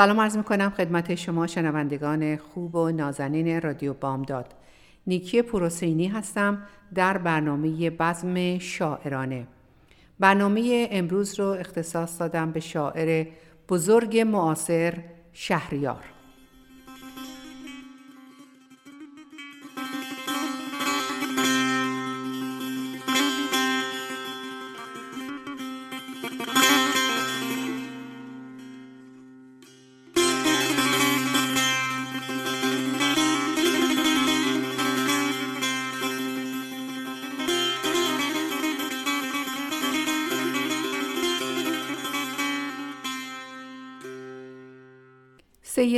سلام 0.00 0.20
عرض 0.20 0.36
می 0.36 0.42
کنم 0.44 0.70
خدمت 0.70 1.14
شما 1.14 1.46
شنوندگان 1.46 2.36
خوب 2.36 2.74
و 2.74 2.90
نازنین 2.90 3.60
رادیو 3.60 3.94
بامداد. 3.94 4.54
نیکی 5.06 5.42
پروسینی 5.42 6.08
هستم 6.08 6.62
در 6.94 7.18
برنامه 7.18 7.90
بزم 7.90 8.58
شاعرانه. 8.58 9.46
برنامه 10.20 10.88
امروز 10.90 11.40
رو 11.40 11.46
اختصاص 11.46 12.20
دادم 12.20 12.52
به 12.52 12.60
شاعر 12.60 13.26
بزرگ 13.68 14.18
معاصر 14.18 14.98
شهریار. 15.32 16.04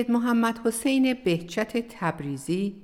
سید 0.03 0.11
محمد 0.11 0.61
حسین 0.65 1.17
بهچت 1.25 1.89
تبریزی 1.89 2.75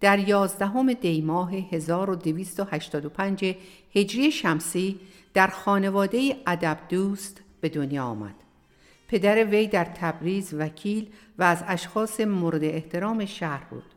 در 0.00 0.28
یازدهم 0.28 0.92
دیماه 0.92 1.54
1285 1.54 3.54
هجری 3.94 4.32
شمسی 4.32 5.00
در 5.34 5.46
خانواده 5.46 6.36
ادب 6.46 6.78
دوست 6.88 7.42
به 7.60 7.68
دنیا 7.68 8.04
آمد. 8.04 8.34
پدر 9.08 9.44
وی 9.44 9.66
در 9.66 9.84
تبریز 9.84 10.54
وکیل 10.54 11.08
و 11.38 11.42
از 11.42 11.64
اشخاص 11.66 12.20
مورد 12.20 12.64
احترام 12.64 13.24
شهر 13.24 13.64
بود. 13.64 13.93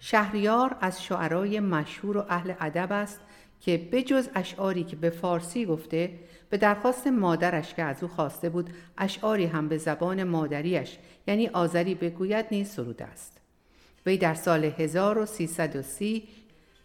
شهریار 0.00 0.76
از 0.80 1.04
شعرای 1.04 1.60
مشهور 1.60 2.16
و 2.16 2.24
اهل 2.28 2.52
ادب 2.60 2.92
است 2.92 3.20
که 3.60 3.88
بجز 3.92 4.28
اشعاری 4.34 4.84
که 4.84 4.96
به 4.96 5.10
فارسی 5.10 5.66
گفته 5.66 6.18
به 6.50 6.56
درخواست 6.56 7.06
مادرش 7.06 7.74
که 7.74 7.82
از 7.82 8.02
او 8.02 8.08
خواسته 8.08 8.48
بود 8.48 8.70
اشعاری 8.98 9.46
هم 9.46 9.68
به 9.68 9.78
زبان 9.78 10.24
مادریش 10.24 10.98
یعنی 11.26 11.48
آذری 11.48 11.94
بگوید 11.94 12.46
نیز 12.50 12.68
سروده 12.68 13.04
است. 13.04 13.40
وی 14.06 14.16
در 14.16 14.34
سال 14.34 14.64
1330 14.64 16.28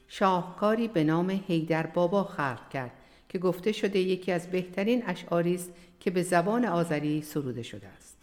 شاهکاری 0.08 0.88
به 0.88 1.04
نام 1.04 1.30
هیدر 1.30 1.88
بابا 1.88 2.24
خلق 2.24 2.70
کرد 2.70 2.92
که 3.30 3.40
گفته 3.40 3.72
شده 3.72 4.00
یکی 4.00 4.32
از 4.32 4.52
بهترین 4.52 5.04
اشعاری 5.08 5.56
است 5.56 5.72
که 6.00 6.12
به 6.12 6.24
زبان 6.24 6.66
آذری 6.66 7.22
سروده 7.22 7.64
شده 7.64 7.88
است. 7.88 8.15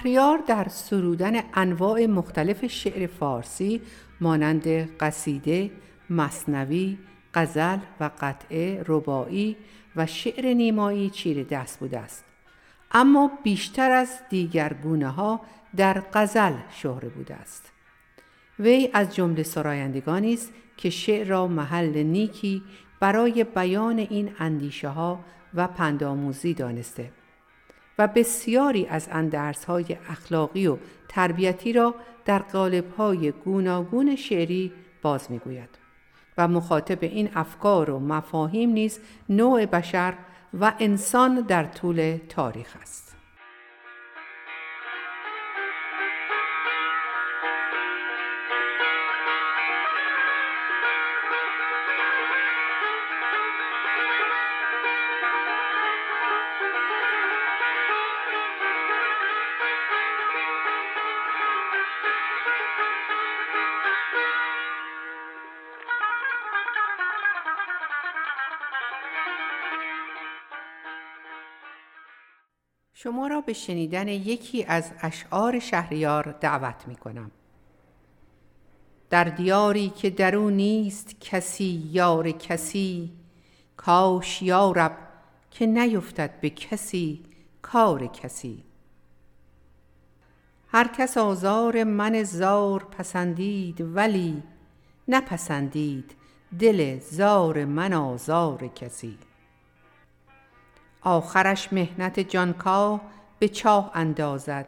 شهریار 0.00 0.38
در 0.46 0.68
سرودن 0.68 1.42
انواع 1.54 2.06
مختلف 2.06 2.66
شعر 2.66 3.06
فارسی 3.06 3.80
مانند 4.20 4.68
قصیده، 4.98 5.70
مصنوی، 6.10 6.98
غزل 7.34 7.78
و 8.00 8.10
قطعه، 8.20 8.84
ربایی 8.86 9.56
و 9.96 10.06
شعر 10.06 10.54
نیمایی 10.54 11.10
چیر 11.10 11.44
دست 11.44 11.78
بوده 11.78 11.98
است. 11.98 12.24
اما 12.92 13.30
بیشتر 13.42 13.90
از 13.90 14.18
دیگر 14.30 14.72
گونه 14.72 15.08
ها 15.08 15.40
در 15.76 16.02
غزل 16.14 16.52
شهره 16.70 17.08
بوده 17.08 17.34
است. 17.34 17.72
وی 18.58 18.90
از 18.92 19.14
جمله 19.14 19.42
سرایندگانی 19.42 20.34
است 20.34 20.52
که 20.76 20.90
شعر 20.90 21.26
را 21.26 21.46
محل 21.46 22.02
نیکی 22.02 22.62
برای 23.00 23.44
بیان 23.44 23.98
این 23.98 24.30
اندیشه 24.38 24.88
ها 24.88 25.20
و 25.54 25.66
پندآموزی 25.66 26.54
دانسته 26.54 27.10
و 28.00 28.06
بسیاری 28.06 28.86
از 28.86 29.08
های 29.68 29.96
اخلاقی 30.08 30.66
و 30.66 30.76
تربیتی 31.08 31.72
را 31.72 31.94
در 32.24 32.42
های 32.98 33.30
گوناگون 33.30 34.16
شعری 34.16 34.72
باز 35.02 35.30
می‌گوید 35.30 35.68
و 36.38 36.48
مخاطب 36.48 36.98
این 37.02 37.30
افکار 37.34 37.90
و 37.90 37.98
مفاهیم 37.98 38.70
نیز 38.70 39.00
نوع 39.28 39.66
بشر 39.66 40.14
و 40.60 40.72
انسان 40.78 41.40
در 41.40 41.64
طول 41.64 42.18
تاریخ 42.28 42.76
است. 42.82 43.09
شما 73.02 73.26
را 73.26 73.40
به 73.40 73.52
شنیدن 73.52 74.08
یکی 74.08 74.64
از 74.64 74.92
اشعار 75.00 75.58
شهریار 75.58 76.34
دعوت 76.40 76.88
می 76.88 76.96
کنم. 76.96 77.30
در 79.10 79.24
دیاری 79.24 79.88
که 79.88 80.10
در 80.10 80.36
او 80.36 80.50
نیست 80.50 81.20
کسی 81.20 81.88
یار 81.92 82.30
کسی 82.30 83.10
کاش 83.76 84.42
یارب 84.42 84.96
که 85.50 85.66
نیفتد 85.66 86.40
به 86.40 86.50
کسی 86.50 87.22
کار 87.62 88.06
کسی 88.06 88.64
هر 90.68 90.88
کس 90.88 91.18
آزار 91.18 91.84
من 91.84 92.22
زار 92.22 92.84
پسندید 92.84 93.80
ولی 93.80 94.42
نپسندید 95.08 96.14
دل 96.58 96.98
زار 96.98 97.64
من 97.64 97.92
آزار 97.92 98.68
کسی 98.68 99.18
آخرش 101.02 101.72
مهنت 101.72 102.20
جانکاه 102.20 103.00
به 103.38 103.48
چاه 103.48 103.90
اندازد. 103.94 104.66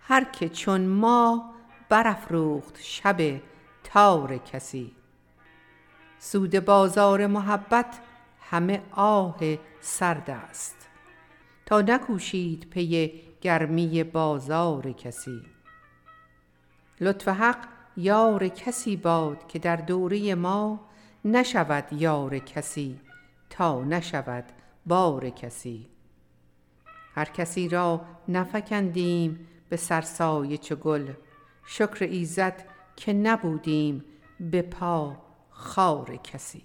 هر 0.00 0.24
که 0.24 0.48
چون 0.48 0.86
ما 0.86 1.54
برافروخت 1.88 2.78
شب 2.80 3.40
تار 3.84 4.38
کسی. 4.38 4.92
سود 6.18 6.64
بازار 6.64 7.26
محبت 7.26 7.98
همه 8.40 8.82
آه 8.90 9.36
سرد 9.80 10.30
است. 10.30 10.88
تا 11.66 11.80
نکوشید 11.80 12.70
پی 12.70 13.22
گرمی 13.40 14.04
بازار 14.04 14.92
کسی. 14.92 15.42
لطف 17.00 17.28
حق 17.28 17.68
یار 17.96 18.48
کسی 18.48 18.96
باد 18.96 19.46
که 19.48 19.58
در 19.58 19.76
دوره 19.76 20.34
ما 20.34 20.80
نشود 21.24 21.92
یار 21.92 22.38
کسی. 22.38 23.00
تا 23.50 23.84
نشود 23.84 24.44
بار 24.86 25.30
کسی. 25.30 25.88
هر 27.14 27.24
کسی 27.24 27.68
را 27.68 28.00
نفکندیم 28.28 29.48
به 29.68 29.76
سرسایه 29.76 30.56
چه 30.56 30.74
گل. 30.74 31.12
شکر 31.66 32.04
ایزد 32.04 32.64
که 32.96 33.12
نبودیم 33.12 34.04
به 34.40 34.62
پا 34.62 35.16
خار 35.50 36.16
کسی. 36.16 36.64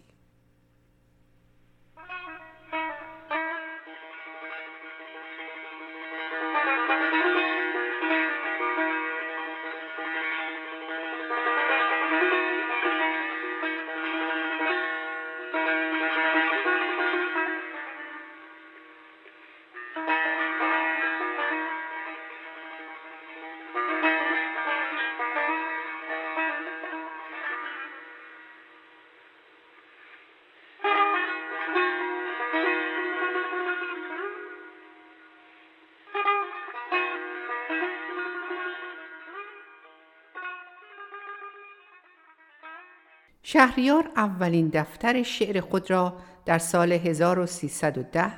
شهریار 43.54 44.10
اولین 44.16 44.70
دفتر 44.74 45.24
شعر 45.24 45.60
خود 45.60 45.92
را 45.92 46.18
در 46.46 46.58
سال 46.58 46.92
1310 46.92 48.32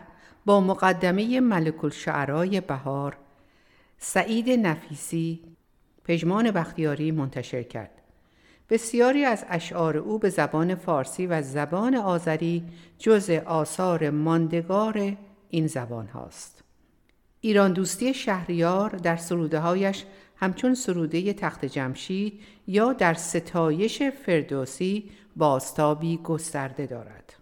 با 0.45 0.61
مقدمه 0.61 1.39
ملک 1.39 1.83
الشعرای 1.83 2.61
بهار 2.61 3.17
سعید 3.97 4.49
نفیسی 4.49 5.39
پژمان 6.03 6.51
بختیاری 6.51 7.11
منتشر 7.11 7.63
کرد. 7.63 8.01
بسیاری 8.69 9.25
از 9.25 9.45
اشعار 9.49 9.97
او 9.97 10.19
به 10.19 10.29
زبان 10.29 10.75
فارسی 10.75 11.27
و 11.27 11.41
زبان 11.41 11.95
آذری 11.95 12.63
جز 12.99 13.29
آثار 13.29 14.09
ماندگار 14.09 15.17
این 15.49 15.67
زبان 15.67 16.07
هاست. 16.07 16.63
ایران 17.41 17.73
دوستی 17.73 18.13
شهریار 18.13 18.89
در 18.89 19.15
سروده 19.15 19.59
هایش 19.59 20.05
همچون 20.43 20.75
سروده 20.75 21.33
تخت 21.33 21.65
جمشید 21.65 22.39
یا 22.67 22.93
در 22.93 23.13
ستایش 23.13 24.01
فردوسی 24.01 25.09
باستابی 25.35 26.17
گسترده 26.17 26.85
دارد. 26.85 27.33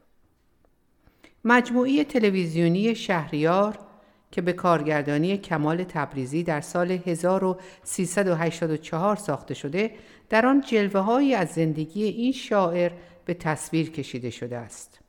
مجموعی 1.46 2.04
تلویزیونی 2.04 2.96
شهریار 2.96 3.80
که 4.32 4.42
به 4.42 4.54
کارگردانی 4.54 5.38
کمال 5.38 5.84
تبریزی 5.84 6.44
در 6.44 6.62
سال 6.62 6.92
1384 6.92 9.16
ساخته 9.16 9.54
شده 9.54 9.92
در 10.30 10.46
آن 10.46 10.62
جلوه 10.62 11.00
هایی 11.00 11.36
از 11.36 11.50
زندگی 11.50 12.04
این 12.04 12.32
شاعر 12.32 12.92
به 13.26 13.34
تصویر 13.34 13.92
کشیده 13.92 14.30
شده 14.30 14.58
است 14.58 15.00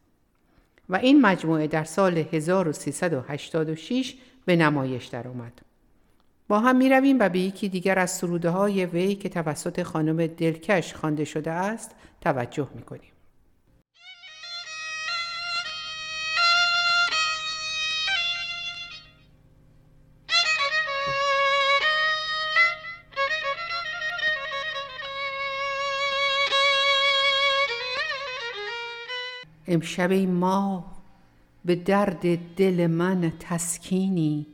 و 0.88 0.96
این 0.96 1.20
مجموعه 1.20 1.66
در 1.66 1.84
سال 1.84 2.18
1386 2.18 4.14
به 4.44 4.56
نمایش 4.56 5.06
درآمد. 5.06 5.71
با 6.52 6.60
هم 6.60 6.76
می 6.76 6.88
رویم 6.88 7.18
و 7.20 7.28
به 7.28 7.38
یکی 7.38 7.68
دیگر 7.68 7.98
از 7.98 8.10
سروده 8.10 8.50
های 8.50 8.86
وی 8.86 9.14
که 9.14 9.28
توسط 9.28 9.82
خانم 9.82 10.26
دلکش 10.26 10.94
خوانده 10.94 11.24
شده 11.24 11.50
است 11.50 11.90
توجه 12.20 12.68
می 12.74 12.82
کنیم. 12.82 13.10
امشب 29.68 30.12
ما 30.12 30.84
به 31.64 31.74
درد 31.74 32.54
دل 32.56 32.86
من 32.86 33.32
تسکینی 33.40 34.46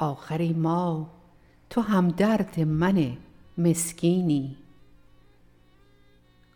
آخر 0.00 0.52
ما 0.52 1.10
تو 1.70 1.80
هم 1.80 2.08
درد 2.08 2.60
من 2.60 3.16
مسکینی. 3.58 4.56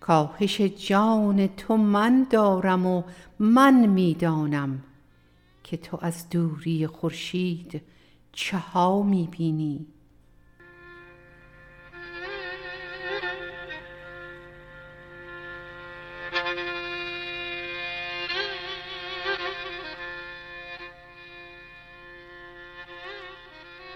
کاهش 0.01 0.61
جان 0.61 1.47
تو 1.47 1.77
من 1.77 2.27
دارم 2.31 2.87
و 2.87 3.03
من 3.39 3.87
می‌دانم 3.87 4.83
که 5.65 5.77
تو 5.77 5.99
از 6.01 6.29
دوری 6.29 6.87
خورشید 6.87 7.83
چه 8.33 8.59
ها 8.59 9.03
می‌بینی 9.03 9.87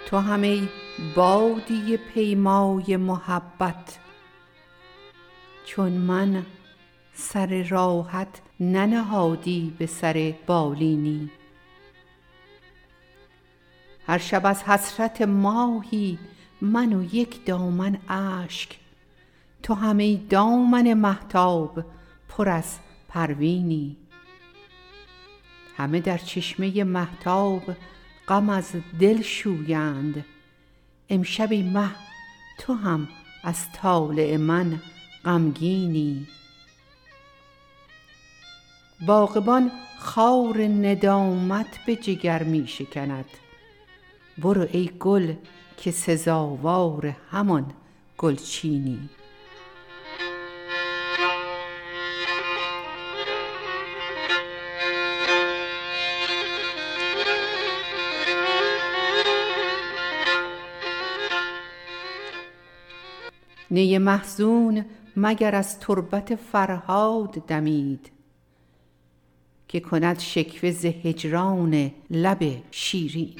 تو 0.08 0.18
همه 0.18 0.68
بادی 1.14 1.96
پیمای 1.96 2.96
محبت. 2.96 3.98
چون 5.64 5.92
من 5.92 6.46
سر 7.12 7.62
راحت 7.62 8.40
ننهادی 8.60 9.74
به 9.78 9.86
سر 9.86 10.34
بالینی. 10.46 11.30
هر 14.06 14.18
شب 14.18 14.46
از 14.46 14.62
حسرت 14.62 15.22
ماهی 15.22 16.18
من 16.60 16.92
و 16.92 17.14
یک 17.14 17.44
دامن 17.44 17.98
اشک. 18.08 18.78
تو 19.62 19.74
همه 19.74 20.16
دامن 20.16 20.94
محتاب 20.94 21.84
پر 22.28 22.48
از 22.48 22.78
پروینی. 23.08 23.96
همه 25.76 26.00
در 26.00 26.18
چشمه 26.18 26.84
محتاب 26.84 27.62
غم 28.28 28.50
از 28.50 28.72
دل 29.00 29.22
شویند. 29.22 30.24
امشب 31.10 31.52
مه 31.52 31.90
تو 32.58 32.74
هم 32.74 33.08
از 33.44 33.72
طالع 33.72 34.36
من 34.36 34.80
غمگینی. 35.24 36.26
باغبان 39.06 39.70
خار 39.98 40.62
ندامت 40.62 41.86
به 41.86 41.96
جگر 41.96 42.42
می 42.42 42.66
شکند. 42.66 43.28
برو 44.38 44.66
ای 44.72 44.90
گل 45.00 45.34
که 45.76 45.90
سزاوار 45.90 47.16
همان 47.30 47.72
گلچینی. 48.18 49.08
نی 63.70 63.98
محزون 63.98 64.84
مگر 65.16 65.54
از 65.54 65.80
تربت 65.80 66.34
فرهاد 66.34 67.46
دمید 67.46 68.10
که 69.68 69.80
کند 69.80 70.18
شکوه 70.18 70.70
ز 70.70 70.84
هجران 70.84 71.90
لب 72.10 72.44
شیرین. 72.70 73.34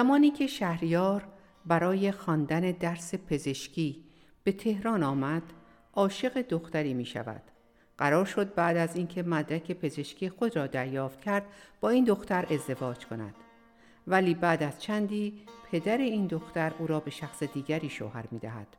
زمانی 0.00 0.30
که 0.30 0.46
شهریار 0.46 1.28
برای 1.66 2.12
خواندن 2.12 2.60
درس 2.60 3.14
پزشکی 3.14 4.04
به 4.44 4.52
تهران 4.52 5.02
آمد 5.02 5.42
عاشق 5.94 6.42
دختری 6.42 6.94
می 6.94 7.04
شود. 7.04 7.42
قرار 7.98 8.24
شد 8.24 8.54
بعد 8.54 8.76
از 8.76 8.96
اینکه 8.96 9.22
مدرک 9.22 9.72
پزشکی 9.72 10.28
خود 10.28 10.56
را 10.56 10.66
دریافت 10.66 11.20
کرد 11.20 11.46
با 11.80 11.90
این 11.90 12.04
دختر 12.04 12.46
ازدواج 12.50 13.06
کند. 13.06 13.34
ولی 14.06 14.34
بعد 14.34 14.62
از 14.62 14.82
چندی 14.82 15.42
پدر 15.70 15.98
این 15.98 16.26
دختر 16.26 16.72
او 16.78 16.86
را 16.86 17.00
به 17.00 17.10
شخص 17.10 17.42
دیگری 17.42 17.90
شوهر 17.90 18.24
می 18.30 18.38
دهد. 18.38 18.76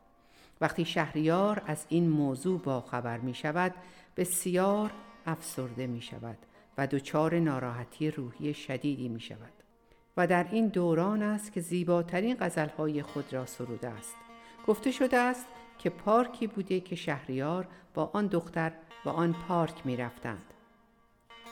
وقتی 0.62 0.86
شهریار 0.86 1.62
از 1.66 1.86
این 1.90 2.10
موضوع 2.10 2.60
با 2.60 2.82
خبر 2.82 3.18
می 3.18 3.34
شود 3.34 3.74
بسیار 4.18 4.92
افسرده 5.26 5.88
می 5.88 6.02
شود 6.02 6.38
و 6.78 6.88
دچار 6.88 7.40
ناراحتی 7.40 8.12
روحی 8.12 8.54
شدیدی 8.54 9.10
می 9.10 9.20
شود. 9.20 9.61
و 10.18 10.28
در 10.28 10.48
این 10.52 10.68
دوران 10.68 11.24
است 11.24 11.52
که 11.52 11.62
زیباترین 11.62 12.38
غزلهای 12.40 13.02
خود 13.02 13.34
را 13.34 13.46
سروده 13.46 13.88
است. 13.88 14.16
گفته 14.68 14.92
شده 14.92 15.18
است 15.18 15.46
که 15.78 15.90
پارکی 15.90 16.48
بوده 16.48 16.80
که 16.80 16.96
شهریار 16.96 17.68
با 17.94 18.10
آن 18.14 18.28
دختر 18.28 18.72
و 19.06 19.10
آن 19.10 19.36
پارک 19.48 19.86
می 19.86 19.98
رفتند. 19.98 20.54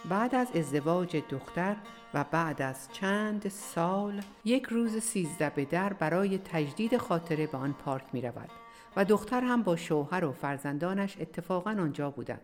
بعد 0.10 0.36
از 0.36 0.52
ازدواج 0.56 1.24
دختر 1.30 1.76
و 2.14 2.26
بعد 2.32 2.62
از 2.62 2.90
چند 2.92 3.48
سال 3.48 4.22
یک 4.46 4.64
روز 4.64 4.98
سیزده 4.98 5.50
به 5.50 5.66
در 5.66 5.94
برای 5.94 6.38
تجدید 6.38 6.98
خاطره 6.98 7.48
به 7.48 7.58
آن 7.58 7.74
پارک 7.74 8.04
می 8.14 8.22
رود 8.22 8.50
و 8.96 9.06
دختر 9.06 9.42
هم 9.42 9.64
با 9.64 9.76
شوهر 9.76 10.26
و 10.26 10.32
فرزندانش 10.32 11.18
اتفاقا 11.20 11.72
آنجا 11.72 12.12
بودند. 12.12 12.42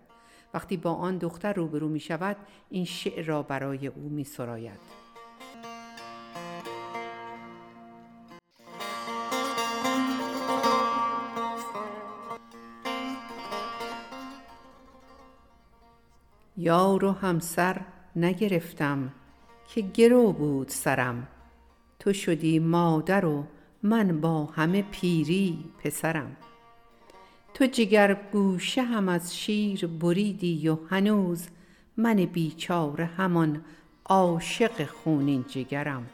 وقتی 0.53 0.77
با 0.77 0.93
آن 0.93 1.17
دختر 1.17 1.53
روبرو 1.53 1.89
می 1.89 1.99
شود 1.99 2.37
این 2.69 2.85
شعر 2.85 3.25
را 3.25 3.43
برای 3.43 3.87
او 3.87 4.09
می 4.09 4.23
سراید. 4.23 5.04
یار 16.65 17.05
و 17.05 17.11
همسر 17.11 17.81
نگرفتم 18.15 19.11
که 19.67 19.81
گرو 19.81 20.31
بود 20.31 20.69
سرم. 20.69 21.27
تو 21.99 22.13
شدی 22.13 22.59
مادر 22.59 23.25
و 23.25 23.43
من 23.83 24.21
با 24.21 24.45
همه 24.45 24.81
پیری 24.81 25.65
پسرم. 25.83 26.35
تو 27.53 27.65
جگر 27.65 28.13
گوشه 28.31 28.83
هم 28.83 29.09
از 29.09 29.37
شیر 29.37 29.87
بریدی 29.87 30.69
و 30.69 30.77
هنوز 30.89 31.47
من 31.97 32.15
بیچاره 32.15 33.05
همان 33.05 33.61
عاشق 34.05 34.85
خونین 34.85 35.45
جگرم. 35.47 36.09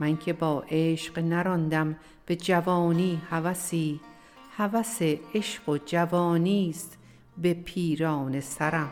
من 0.00 0.16
که 0.16 0.32
با 0.32 0.64
عشق 0.70 1.18
نراندم 1.18 1.96
به 2.26 2.36
جوانی 2.36 3.22
هوسی 3.30 4.00
هوس 4.56 5.02
عشق 5.34 5.68
و 5.68 5.78
جوانی 5.78 6.70
است 6.70 6.98
به 7.38 7.54
پیران 7.54 8.40
سرم. 8.40 8.90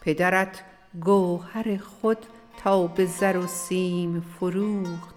پدرت 0.00 0.64
گوهر 1.04 1.76
خود 1.76 2.18
تا 2.58 2.86
به 2.86 3.06
زر 3.06 3.36
و 3.36 3.46
سیم 3.46 4.20
فروخت. 4.20 5.14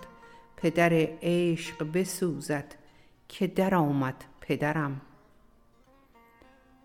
پدر 0.58 0.91
عشق 1.22 1.91
بسوزد 1.93 2.75
که 3.29 3.48
درآمد 3.48 4.24
پدرم. 4.41 5.01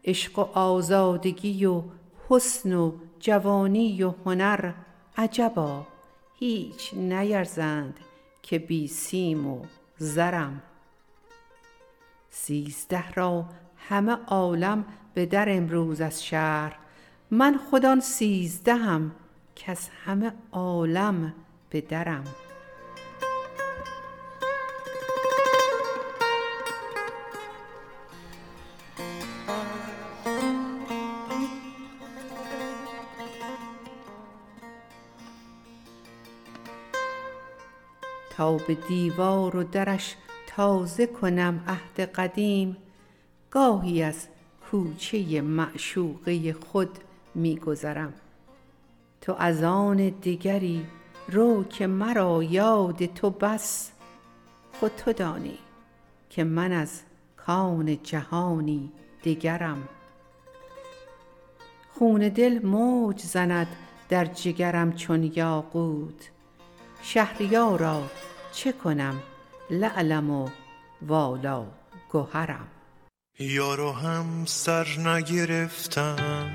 عشق 0.05 0.39
و 0.39 0.43
آزادگی 0.43 1.65
و 1.65 1.83
حسن 2.29 2.73
و 2.73 2.93
جوانی 3.21 4.03
و 4.03 4.15
هنر 4.25 4.73
عجبا 5.17 5.87
هیچ 6.39 6.95
نیرزند 6.95 8.01
که 8.43 8.59
بی 8.59 8.89
سیم 8.89 9.47
و 9.47 9.63
زرم. 9.99 10.63
سیزده 12.31 13.11
را 13.11 13.45
همه 13.89 14.13
عالم 14.13 14.85
به 15.15 15.27
در 15.27 15.57
امروز 15.57 16.01
از 16.01 16.25
شهر 16.25 16.77
من 17.31 17.57
خودان 17.71 18.01
سیزدهم 18.01 19.11
از 19.67 19.89
همه 20.05 20.33
عالم 20.53 21.35
به 21.71 21.81
درم. 21.81 22.25
به 38.47 38.75
دیوار 38.75 39.57
و 39.57 39.63
درش 39.63 40.17
تازه 40.47 41.07
کنم 41.07 41.65
عهد 41.67 42.01
قدیم 42.01 42.77
گاهی 43.51 44.03
از 44.03 44.27
کوچه 44.71 45.41
معشوقه 45.41 46.53
خود 46.53 46.99
می 47.35 47.57
گذرم 47.57 48.15
تو 49.21 49.35
از 49.39 49.63
آن 49.63 49.97
دیگری 50.09 50.87
رو 51.29 51.65
که 51.65 51.87
مرا 51.87 52.43
یاد 52.43 53.07
تو 53.07 53.31
بس 53.31 53.91
خود 54.73 54.93
تو 54.97 55.13
دانی 55.13 55.59
که 56.31 56.45
من 56.45 56.73
از 56.73 57.03
کان 57.37 58.03
جهانی 58.03 58.93
دیگرم. 59.23 59.89
خون 61.93 62.29
دل 62.29 62.67
موج 62.67 63.21
زند 63.21 63.67
در 64.09 64.25
جگرم 64.25 64.93
چون 64.93 65.33
یاقوت. 65.35 66.31
شهریارا 67.03 68.03
چه 68.53 68.73
کنم؟ 68.73 69.23
لعلم 69.71 70.31
و 70.31 70.49
والا 71.03 71.67
گوهرم 72.13 72.69
یارو 73.39 73.93
هم 73.93 74.45
سر 74.45 74.87
نگرفتم 74.99 76.51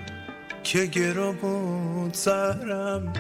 که 0.64 0.86
گرا 0.86 1.32
بود 1.32 2.14
سرم. 2.14 3.14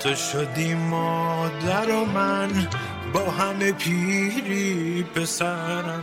تو 0.00 0.14
شدی 0.14 0.74
مادر 0.74 1.90
و 1.90 2.04
من 2.04 2.68
با 3.12 3.30
همه 3.30 3.72
پیری 3.72 5.02
پسرم 5.02 6.02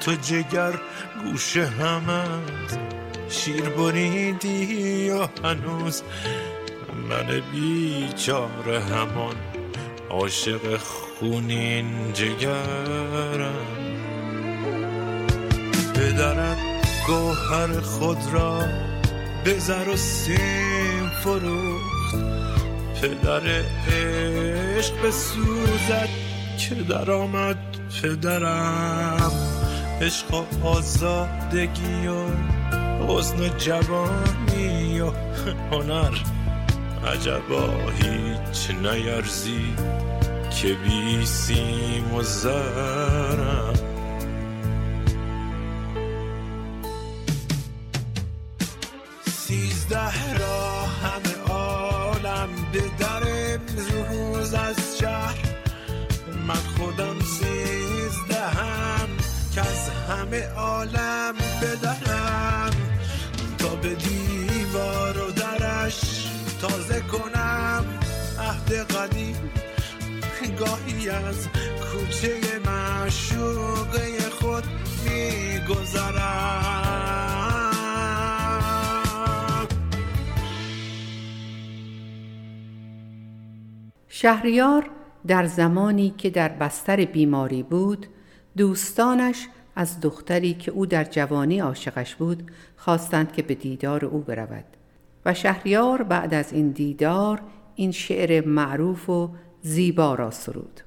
تو 0.00 0.12
جگر 0.12 0.72
گوشه 1.24 1.66
همت 1.66 2.78
شیر 3.28 3.68
بریدی 3.68 5.10
و 5.10 5.28
هنوز 5.44 6.02
من 7.08 7.42
بیچاره 7.52 8.80
همان 8.80 9.34
عاشق 10.10 10.76
خونین 10.76 12.12
جگرم. 12.12 13.66
پدرت 15.94 16.58
گوهر 17.06 17.80
خود 17.80 18.18
را 18.32 18.64
به 19.44 19.58
زر 19.58 19.88
و 19.88 19.96
سیم 19.96 21.10
فروخت. 21.24 22.18
پدر 23.02 23.46
عشق 23.88 25.02
به 25.02 25.10
سوزد 25.10 26.08
که 26.58 26.74
در 26.74 27.10
آمد 27.10 27.58
پدرم. 28.02 29.32
عشق 30.00 30.34
و 30.34 30.66
آزادگی 30.66 32.06
و 32.06 32.26
حسن 33.08 33.58
جوانی 33.58 35.00
و 35.00 35.10
هنر. 35.72 36.39
عجبا 37.06 37.90
هیچ 37.90 38.70
نیرزی 38.70 39.74
که 40.50 40.74
بی 40.74 41.26
سیم 41.26 42.14
و 42.14 42.22
زرم. 42.22 43.74
سیزده 49.26 50.38
را 50.38 50.80
همه 50.80 51.52
عالم 51.52 52.48
به 52.72 52.82
در 52.98 53.22
امروز 53.54 54.54
از 54.54 54.98
شهر. 55.00 55.38
من 56.46 56.54
خودم 56.54 57.20
سیزدهم 57.20 59.08
که 59.54 59.60
از 59.60 59.88
همه 60.08 60.48
عالم 60.48 61.09
قدیم 68.72 69.36
گاهی 70.60 71.08
از 71.08 71.48
کوچه 71.92 72.36
معشوقه 72.66 74.30
خود 74.30 74.64
میگذرم. 75.04 76.70
شهریار 84.08 84.90
در 85.26 85.46
زمانی 85.46 86.14
که 86.18 86.30
در 86.30 86.48
بستر 86.48 87.04
بیماری 87.04 87.62
بود 87.62 88.06
دوستانش 88.56 89.48
از 89.76 90.00
دختری 90.00 90.54
که 90.54 90.70
او 90.70 90.86
در 90.86 91.04
جوانی 91.04 91.58
عاشقش 91.58 92.14
بود 92.14 92.50
خواستند 92.76 93.32
که 93.32 93.42
به 93.42 93.54
دیدار 93.54 94.04
او 94.04 94.20
برود. 94.20 94.64
و 95.26 95.34
شهریار 95.34 96.02
بعد 96.02 96.34
از 96.34 96.52
این 96.52 96.70
دیدار 96.70 97.42
این 97.80 97.92
شعر 97.92 98.46
معروف 98.46 99.10
و 99.10 99.30
زیبا 99.62 100.14
را 100.14 100.30
سرود. 100.30 100.80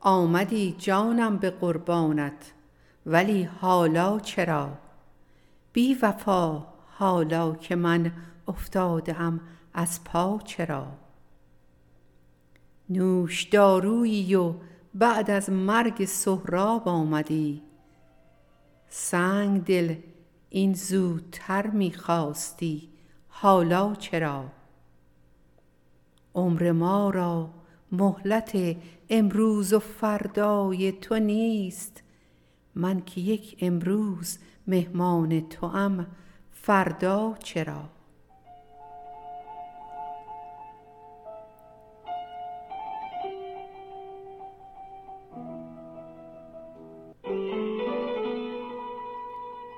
آمدی 0.00 0.74
جانم 0.78 1.36
به 1.36 1.50
قربانت 1.50 2.52
ولی 3.06 3.42
حالا 3.42 4.20
چرا؟ 4.20 4.70
بی 5.72 5.94
وفا 5.94 6.66
حالا 6.98 7.54
که 7.54 7.76
من 7.76 8.12
افتاده 8.48 9.20
ام 9.20 9.40
از 9.74 10.04
پا 10.04 10.40
چرا؟ 10.44 10.86
نوشدارویی 12.88 14.34
و 14.34 14.54
بعد 14.94 15.30
از 15.30 15.50
مرگ 15.50 16.04
سهراب 16.04 16.88
آمدی. 16.88 17.62
سنگ 18.88 19.64
دل 19.64 19.94
این 20.50 20.74
زودتر 20.74 21.66
می 21.66 21.92
خواستی 21.92 22.88
حالا 23.28 23.94
چرا؟ 23.94 24.44
عمر 26.34 26.72
ما 26.72 27.10
را 27.10 27.50
مهلت 27.92 28.76
امروز 29.10 29.72
و 29.72 29.78
فردای 29.78 30.92
تو 30.92 31.18
نیست. 31.18 32.02
من 32.74 33.00
که 33.00 33.20
یک 33.20 33.56
امروز 33.60 34.38
مهمان 34.66 35.40
توام 35.40 36.06
فردا 36.52 37.34
چرا؟ 37.42 38.01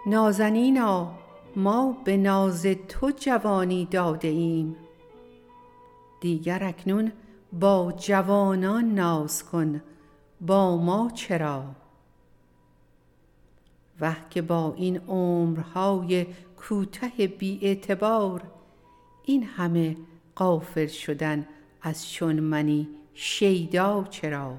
نازنینا 0.07 1.15
ما 1.57 1.97
به 2.05 2.17
ناز 2.17 2.67
تو 2.89 3.11
جوانی 3.11 3.85
داده 3.91 4.29
ایم. 4.29 4.77
دیگر 6.21 6.65
اکنون 6.65 7.13
با 7.53 7.93
جوانان 7.97 8.85
ناز 8.85 9.45
کن 9.45 9.83
با 10.41 10.77
ما 10.77 11.11
چرا؟ 11.15 11.65
وه 14.01 14.17
که 14.31 14.43
با 14.43 14.75
این 14.77 14.97
عمرهای 14.97 16.27
کوته 16.57 17.27
بی 17.27 17.59
اعتبار 17.63 18.43
این 19.25 19.43
همه 19.43 19.97
غافل 20.37 20.87
شدن 20.87 21.47
از 21.83 22.13
چون 22.13 22.41
منی 22.41 22.89
شیدا 23.15 24.05
چرا؟ 24.11 24.55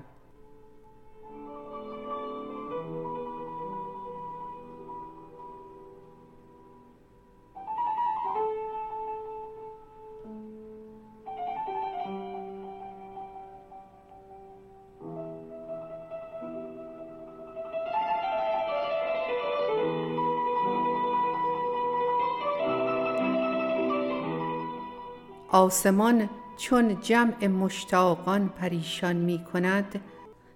آسمان 25.56 26.30
چون 26.58 27.00
جمع 27.02 27.48
مشتاقان 27.48 28.50
پریشان 28.50 29.16
می 29.16 29.44
کند 29.54 30.02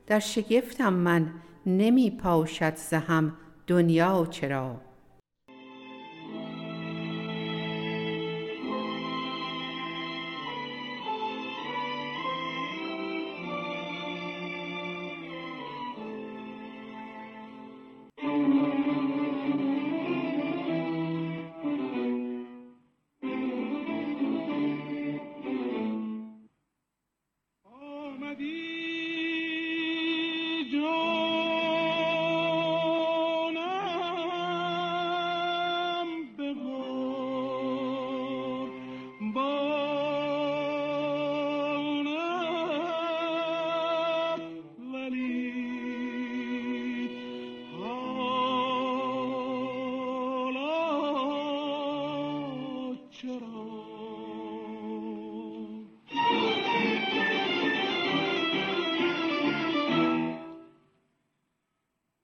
در 0.08 0.20
شگفتم 0.20 0.94
من 0.94 1.32
نمی 1.66 2.12
پاشد 2.12 2.76
ز 2.76 2.94
هم 2.94 3.34
دنیا 3.68 4.28
چرا 4.32 4.76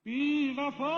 بی 0.06 0.54
وفا 0.58 0.96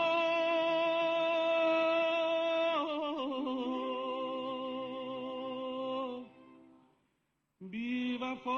بی 7.62 8.18
وفا 8.22 8.58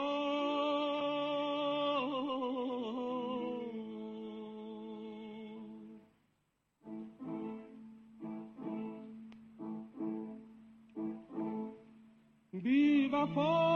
بی 12.53 13.07
وفا 13.13 13.68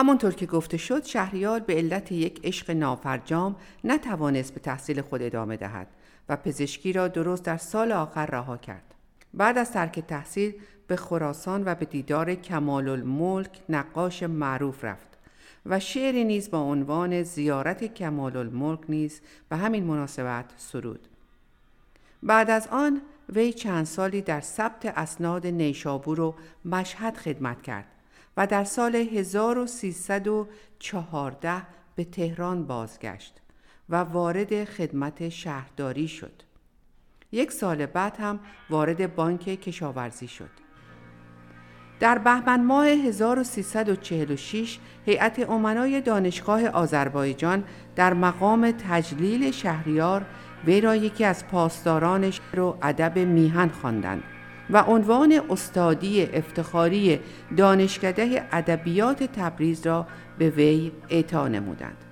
همانطور 0.00 0.34
که 0.34 0.46
گفته 0.46 0.76
شد 0.76 1.04
شهریار 1.04 1.60
به 1.60 1.74
علت 1.74 2.12
یک 2.12 2.40
عشق 2.44 2.70
نافرجام 2.70 3.56
نتوانست 3.84 4.54
به 4.54 4.60
تحصیل 4.60 5.00
خود 5.00 5.22
ادامه 5.22 5.56
دهد 5.56 5.86
و 6.28 6.36
پزشکی 6.36 6.92
را 6.92 7.08
درست 7.08 7.44
در 7.44 7.56
سال 7.56 7.92
آخر 7.92 8.26
رها 8.26 8.56
کرد. 8.56 8.94
بعد 9.34 9.58
از 9.58 9.72
ترک 9.72 10.00
تحصیل 10.00 10.54
به 10.86 10.96
خراسان 10.96 11.62
و 11.66 11.74
به 11.74 11.84
دیدار 11.84 12.34
کمال 12.34 12.88
الملک 12.88 13.50
نقاش 13.68 14.22
معروف 14.22 14.84
رفت 14.84 15.18
و 15.66 15.80
شعری 15.80 16.24
نیز 16.24 16.50
با 16.50 16.58
عنوان 16.58 17.22
زیارت 17.22 17.94
کمال 17.94 18.36
الملک 18.36 18.80
نیز 18.88 19.20
به 19.48 19.56
همین 19.56 19.84
مناسبت 19.84 20.44
سرود. 20.56 21.08
بعد 22.22 22.50
از 22.50 22.68
آن 22.70 23.02
وی 23.28 23.52
چند 23.52 23.86
سالی 23.86 24.22
در 24.22 24.40
ثبت 24.40 24.86
اسناد 24.86 25.46
نیشابور 25.46 26.20
و 26.20 26.34
مشهد 26.64 27.16
خدمت 27.16 27.62
کرد 27.62 27.86
و 28.40 28.46
در 28.46 28.64
سال 28.64 28.96
1314 28.96 31.62
به 31.94 32.04
تهران 32.04 32.66
بازگشت 32.66 33.40
و 33.88 33.96
وارد 33.96 34.64
خدمت 34.64 35.28
شهرداری 35.28 36.08
شد. 36.08 36.42
یک 37.32 37.52
سال 37.52 37.86
بعد 37.86 38.16
هم 38.16 38.40
وارد 38.70 39.14
بانک 39.14 39.40
کشاورزی 39.40 40.28
شد. 40.28 40.50
در 42.00 42.18
بهمن 42.18 42.64
ماه 42.64 42.86
1346 42.86 44.78
هیئت 45.06 45.50
امنای 45.50 46.00
دانشگاه 46.00 46.68
آذربایجان 46.68 47.64
در 47.96 48.14
مقام 48.14 48.70
تجلیل 48.70 49.50
شهریار 49.50 50.26
وی 50.66 50.80
را 50.80 50.96
یکی 50.96 51.24
از 51.24 51.46
پاسداران 51.46 52.30
شعر 52.30 52.60
و 52.60 52.78
ادب 52.82 53.18
میهن 53.18 53.68
خواندند 53.68 54.22
و 54.72 54.78
عنوان 54.78 55.40
استادی 55.50 56.22
افتخاری 56.22 57.20
دانشکده 57.56 58.48
ادبیات 58.52 59.22
تبریز 59.22 59.86
را 59.86 60.06
به 60.38 60.50
وی 60.50 60.92
اعطا 61.08 61.48
نمودند. 61.48 62.09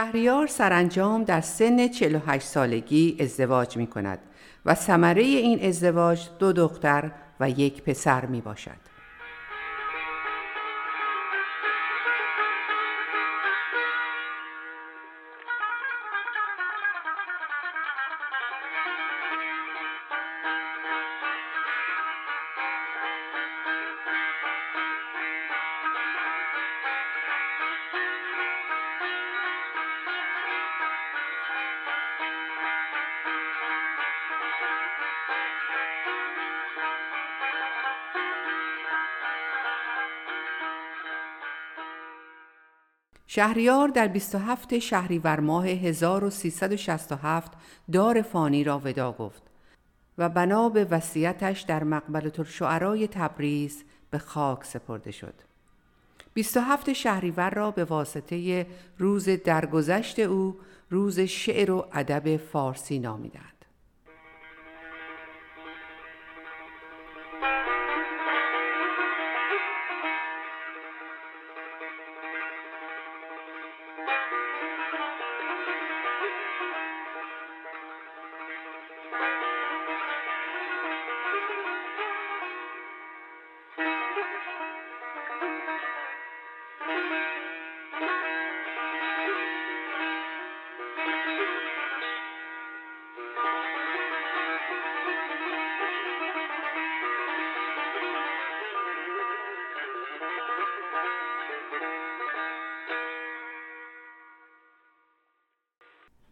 شهریار 0.00 0.46
سرانجام 0.46 1.24
در 1.24 1.40
سن 1.40 1.88
48 1.88 2.46
سالگی 2.46 3.16
ازدواج 3.20 3.76
می 3.76 3.86
کند 3.86 4.18
و 4.66 4.74
ثمره 4.74 5.22
این 5.22 5.66
ازدواج 5.66 6.28
دو 6.38 6.52
دختر 6.52 7.10
و 7.40 7.50
یک 7.50 7.82
پسر 7.82 8.26
می 8.26 8.40
باشد. 8.40 8.89
شهریار 43.32 43.88
در 43.88 44.08
27 44.08 44.78
شهریور 44.78 45.40
ماه 45.40 45.66
1367 45.66 47.52
دار 47.92 48.22
فانی 48.22 48.64
را 48.64 48.78
ودا 48.78 49.12
گفت 49.12 49.42
و 50.18 50.28
بنا 50.28 50.68
به 50.68 50.84
وصیتش 50.84 51.60
در 51.60 51.84
مقبلة 51.84 52.32
الشعرای 52.38 53.08
تبریز 53.08 53.84
به 54.10 54.18
خاک 54.18 54.64
سپرده 54.64 55.10
شد. 55.10 55.34
27 56.34 56.92
شهریور 56.92 57.50
را 57.50 57.70
به 57.70 57.84
واسطه 57.84 58.66
روز 58.98 59.28
درگذشت 59.28 60.18
او 60.18 60.56
روز 60.90 61.20
شعر 61.20 61.70
و 61.70 61.86
ادب 61.92 62.36
فارسی 62.36 62.98
نامیدند. 62.98 63.59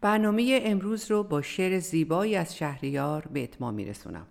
برنامه 0.01 0.59
امروز 0.63 1.11
رو 1.11 1.23
با 1.23 1.41
شعر 1.41 1.79
زیبایی 1.79 2.35
از 2.35 2.57
شهریار 2.57 3.27
به 3.33 3.43
اتمام 3.43 3.73
میرسونم. 3.73 4.27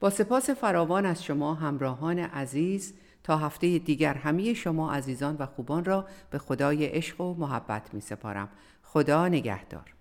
با 0.00 0.10
سپاس 0.10 0.50
فراوان 0.50 1.06
از 1.06 1.24
شما 1.24 1.54
همراهان 1.54 2.18
عزیز 2.18 2.94
تا 3.22 3.36
هفته 3.36 3.78
دیگر 3.78 4.14
همه 4.14 4.54
شما 4.54 4.92
عزیزان 4.92 5.36
و 5.38 5.46
خوبان 5.46 5.84
را 5.84 6.06
به 6.30 6.38
خدای 6.38 6.86
عشق 6.86 7.20
و 7.20 7.34
محبت 7.34 7.94
می 7.94 8.00
سپارم. 8.00 8.48
خدا 8.82 9.28
نگهدار. 9.28 9.93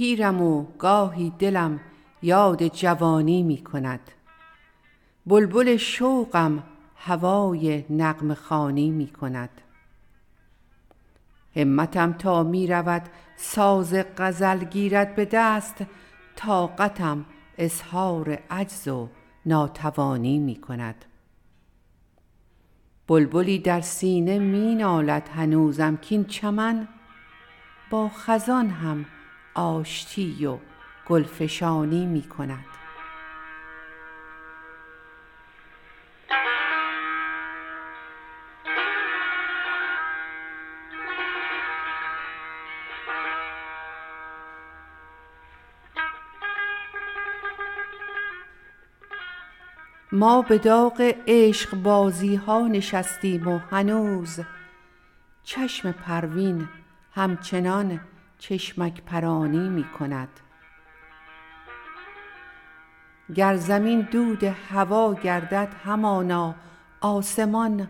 پیرم 0.00 0.42
و 0.42 0.64
گاهی 0.78 1.32
دلم 1.38 1.80
یاد 2.22 2.68
جوانی 2.68 3.42
می 3.42 3.58
کند. 3.58 4.00
بلبل 5.26 5.76
شوقم 5.76 6.62
هوای 6.96 7.84
نغمه 7.90 8.34
خوانی 8.34 8.90
می 8.90 9.06
کند. 9.06 9.60
همتم 11.56 12.12
تا 12.12 12.42
می 12.42 12.66
رود 12.66 13.02
ساز 13.36 13.94
غزل 14.18 14.64
گیرد 14.64 15.14
به 15.14 15.28
دست 15.32 15.84
طاقتم 16.36 17.24
اظهار 17.58 18.38
عجز 18.50 18.88
و 18.88 19.08
ناتوانی 19.46 20.38
می 20.38 20.60
کند. 20.60 21.04
بلبلی 23.08 23.58
در 23.58 23.80
سینه 23.80 24.38
می 24.38 24.74
نالد 24.74 25.28
هنوزم 25.28 25.96
کین 25.96 26.24
چمن 26.24 26.88
با 27.90 28.08
خزان 28.08 28.68
هم 28.68 29.06
آشتی 29.54 30.46
و 30.46 30.58
گلفشانی 31.06 32.06
می 32.06 32.22
کند. 32.22 32.64
ما 50.12 50.42
به 50.42 50.58
داغ 50.58 51.14
عشق 51.26 51.74
بازی 51.74 52.34
ها 52.34 52.68
نشستیم 52.68 53.48
و 53.48 53.58
هنوز 53.58 54.40
چشم 55.42 55.92
پروین 55.92 56.68
همچنان 57.14 58.00
چشمک 58.40 59.02
پرانی 59.02 59.68
می 59.68 59.84
کند. 59.84 60.28
گر 63.34 63.56
زمین 63.56 64.00
دود 64.00 64.44
هوا 64.44 65.14
گردد 65.14 65.68
همانا 65.84 66.54
آسمان 67.00 67.88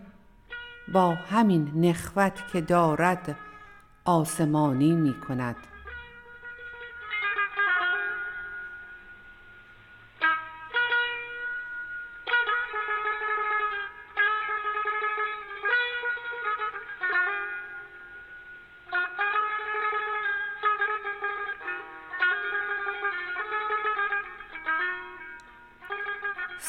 با 0.93 1.09
همین 1.09 1.71
نخوت 1.75 2.47
که 2.51 2.61
دارد 2.61 3.35
آسمانی 4.05 4.93
می 4.95 5.13
کند. 5.13 5.55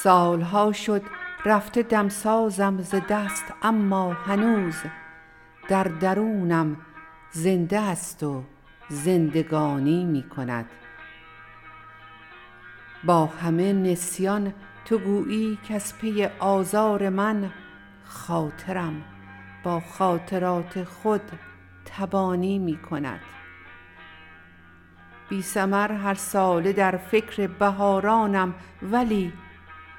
سالها 0.03 0.73
شد 0.73 1.03
رفته 1.45 1.83
دمسازم 1.83 2.79
ز 2.83 2.95
دست 3.09 3.45
اما 3.63 4.13
هنوز 4.13 4.75
در 5.69 5.85
درونم 5.85 6.77
زنده 7.31 7.81
است 7.81 8.23
و 8.23 8.43
زندگانی 8.89 10.05
می 10.05 10.23
کند. 10.23 10.67
با 13.05 13.27
همه 13.27 13.73
نسیان 13.73 14.55
تو 14.85 14.99
گویی 14.99 15.59
کز 15.69 15.95
پی 15.95 16.29
آزار 16.39 17.09
من 17.09 17.51
خاطرم 18.05 19.03
با 19.63 19.81
خاطرات 19.81 20.85
خود 20.85 21.31
تبانی 21.85 22.59
می 22.59 22.77
کند. 22.77 23.21
بی 25.29 25.43
ثمر 25.43 25.93
هر 25.93 26.15
ساله 26.15 26.73
در 26.73 26.97
فکر 26.97 27.47
بهارانم 27.47 28.55
ولی 28.83 29.33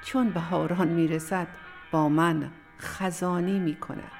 چون 0.04 0.30
بهاران 0.30 0.88
می 0.88 1.08
رسد 1.08 1.46
با 1.90 2.08
من 2.08 2.50
خزانی 2.78 3.58
می 3.58 3.76
کند 3.76 4.12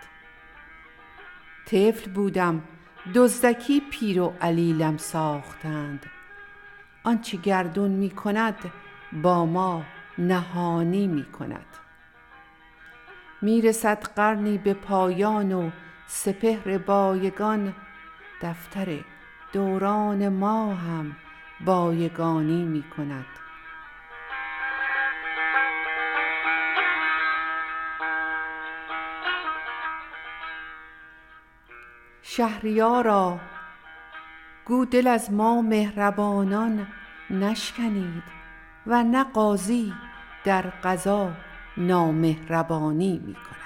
طفل 1.66 2.10
بودم 2.10 2.62
دزدکی 3.14 3.82
پیر 3.90 4.20
و 4.20 4.34
علیلم 4.40 4.96
ساختند. 4.96 6.06
آنچه 7.04 7.36
گردون 7.36 7.90
می 7.90 8.10
کند 8.10 8.72
با 9.22 9.46
ما 9.46 9.84
نهانی 10.18 11.06
می 11.06 11.24
کند 11.24 11.66
می 13.42 13.62
رسد 13.62 14.02
قرنی 14.16 14.58
به 14.58 14.74
پایان 14.74 15.52
و 15.52 15.70
سپهر 16.06 16.78
بایگان 16.78 17.74
دفتر 18.42 18.98
دوران 19.52 20.28
ما 20.28 20.74
هم 20.74 21.16
بایگانی 21.64 22.64
می 22.64 22.82
کند 22.82 23.26
شهریارا 32.36 33.40
گو 34.64 34.84
دل 34.84 35.06
از 35.06 35.32
ما 35.32 35.62
مهربانان 35.62 36.86
نشکنید 37.30 38.22
ور 38.86 39.02
نه 39.02 39.24
قاضی 39.24 39.92
در 40.44 40.62
قضا 40.62 41.32
نامهربانی 41.76 43.22
می 43.26 43.34
کند 43.34 43.63